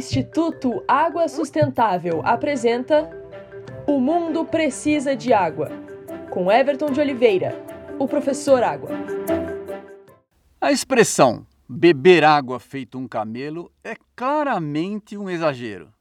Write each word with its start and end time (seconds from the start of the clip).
Instituto 0.00 0.82
Água 0.88 1.28
Sustentável 1.28 2.22
apresenta 2.24 3.10
O 3.86 4.00
Mundo 4.00 4.46
Precisa 4.46 5.14
de 5.14 5.30
Água, 5.30 5.68
com 6.30 6.50
Everton 6.50 6.90
de 6.90 6.98
Oliveira, 6.98 7.54
o 7.98 8.08
professor 8.08 8.62
Água. 8.62 8.88
A 10.58 10.72
expressão 10.72 11.46
beber 11.68 12.24
água 12.24 12.58
feito 12.58 12.96
um 12.96 13.06
camelo 13.06 13.70
é 13.84 13.94
claramente 14.16 15.18
um 15.18 15.28
exagero. 15.28 15.92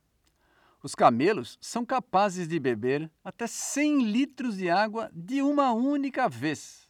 Os 0.81 0.95
camelos 0.95 1.57
são 1.59 1.85
capazes 1.85 2.47
de 2.47 2.57
beber 2.57 3.11
até 3.21 3.47
100 3.47 4.03
litros 4.03 4.55
de 4.55 4.69
água 4.69 5.11
de 5.13 5.41
uma 5.41 5.73
única 5.73 6.29
vez. 6.29 6.87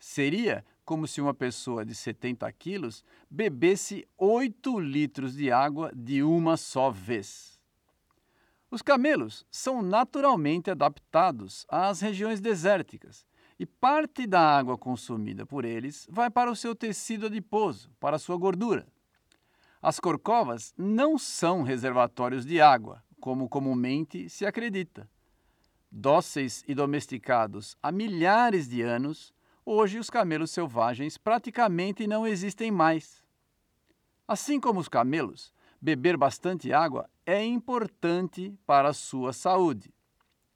Seria 0.00 0.64
como 0.84 1.06
se 1.06 1.20
uma 1.20 1.34
pessoa 1.34 1.84
de 1.84 1.94
70 1.94 2.50
quilos 2.52 3.04
bebesse 3.30 4.06
8 4.18 4.78
litros 4.78 5.34
de 5.34 5.50
água 5.50 5.90
de 5.94 6.22
uma 6.22 6.56
só 6.56 6.90
vez. 6.90 7.58
Os 8.70 8.82
camelos 8.82 9.46
são 9.50 9.82
naturalmente 9.82 10.70
adaptados 10.70 11.64
às 11.68 12.00
regiões 12.00 12.40
desérticas 12.40 13.24
e 13.58 13.64
parte 13.64 14.26
da 14.26 14.40
água 14.40 14.76
consumida 14.76 15.46
por 15.46 15.64
eles 15.64 16.06
vai 16.10 16.28
para 16.28 16.50
o 16.50 16.56
seu 16.56 16.74
tecido 16.74 17.26
adiposo, 17.26 17.90
para 18.00 18.18
sua 18.18 18.36
gordura. 18.36 18.86
As 19.80 20.00
corcovas 20.00 20.74
não 20.76 21.18
são 21.18 21.62
reservatórios 21.62 22.44
de 22.44 22.60
água, 22.60 23.02
como 23.20 23.48
comumente 23.48 24.28
se 24.28 24.44
acredita. 24.44 25.08
Dóceis 25.90 26.64
e 26.66 26.74
domesticados 26.74 27.76
há 27.82 27.92
milhares 27.92 28.68
de 28.68 28.82
anos, 28.82 29.32
Hoje, 29.66 29.98
os 29.98 30.10
camelos 30.10 30.50
selvagens 30.50 31.16
praticamente 31.16 32.06
não 32.06 32.26
existem 32.26 32.70
mais. 32.70 33.22
Assim 34.28 34.60
como 34.60 34.78
os 34.78 34.88
camelos, 34.88 35.52
beber 35.80 36.16
bastante 36.16 36.72
água 36.72 37.08
é 37.24 37.42
importante 37.42 38.54
para 38.66 38.90
a 38.90 38.94
sua 38.94 39.32
saúde. 39.32 39.92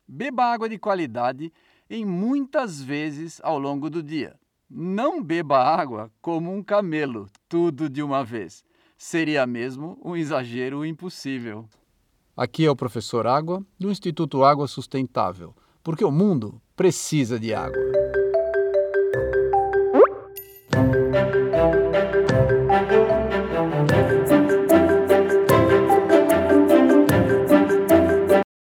Beba 0.06 0.44
água 0.44 0.68
de 0.68 0.78
qualidade 0.78 1.52
em 1.88 2.04
muitas 2.04 2.82
vezes 2.82 3.40
ao 3.42 3.58
longo 3.58 3.88
do 3.88 4.02
dia. 4.02 4.38
Não 4.68 5.22
beba 5.22 5.58
água 5.58 6.10
como 6.20 6.52
um 6.52 6.62
camelo, 6.62 7.26
tudo 7.48 7.88
de 7.88 8.02
uma 8.02 8.22
vez. 8.22 8.62
Seria 8.96 9.46
mesmo 9.46 9.98
um 10.04 10.16
exagero 10.16 10.84
impossível. 10.84 11.66
Aqui 12.36 12.66
é 12.66 12.70
o 12.70 12.76
professor 12.76 13.26
Água, 13.26 13.64
do 13.78 13.90
Instituto 13.90 14.44
Água 14.44 14.68
Sustentável, 14.68 15.54
porque 15.82 16.04
o 16.04 16.10
mundo 16.10 16.60
precisa 16.76 17.38
de 17.38 17.54
água. 17.54 18.07